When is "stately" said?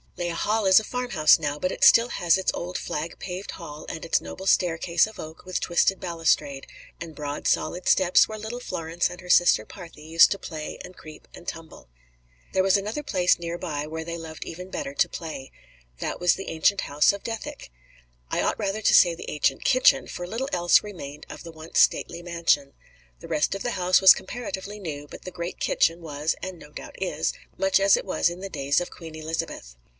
21.79-22.21